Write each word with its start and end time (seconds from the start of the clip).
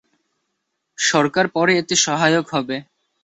সরকার 0.97 1.45
পরে 1.55 1.73
এতে 1.77 1.95
সহায়ক 2.05 2.45
হবে। 2.53 2.77